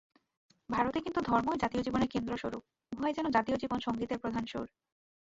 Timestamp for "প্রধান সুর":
4.19-4.67